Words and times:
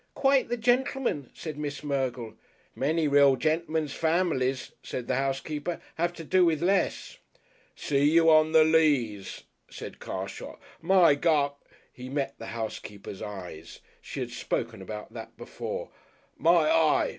"Quite 0.15 0.49
the 0.49 0.57
gentleman," 0.57 1.29
said 1.31 1.59
Miss 1.59 1.83
Mergle. 1.83 2.33
"Many 2.73 3.07
real 3.07 3.35
gentlemen's 3.35 3.93
families," 3.93 4.71
said 4.81 5.07
the 5.07 5.13
housekeeper, 5.17 5.79
"have 5.93 6.11
to 6.13 6.23
do 6.23 6.43
with 6.43 6.59
less." 6.63 7.19
"See 7.75 8.09
you 8.09 8.27
on 8.31 8.51
the 8.51 8.63
Leas," 8.63 9.43
said 9.69 9.99
Carshot. 9.99 10.57
"My 10.81 11.13
gu!" 11.13 11.49
He 11.93 12.09
met 12.09 12.33
the 12.39 12.47
housekeeper's 12.47 13.21
eye. 13.21 13.61
She 14.01 14.21
had 14.21 14.31
spoken 14.31 14.81
about 14.81 15.13
that 15.13 15.37
before. 15.37 15.91
"My 16.35 16.67
eye!" 16.67 17.09